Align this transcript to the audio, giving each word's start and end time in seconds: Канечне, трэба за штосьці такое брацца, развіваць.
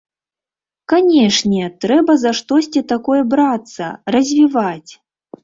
Канечне, 0.93 1.67
трэба 1.85 2.11
за 2.23 2.31
штосьці 2.39 2.83
такое 2.93 3.19
брацца, 3.35 3.93
развіваць. 4.19 4.91